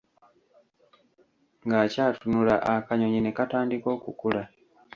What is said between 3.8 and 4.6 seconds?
okukula.